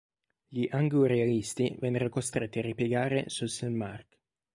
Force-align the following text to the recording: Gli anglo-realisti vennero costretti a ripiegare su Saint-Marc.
Gli 0.47 0.67
anglo-realisti 0.71 1.75
vennero 1.79 2.09
costretti 2.09 2.57
a 2.57 2.63
ripiegare 2.63 3.25
su 3.29 3.45
Saint-Marc. 3.45 4.17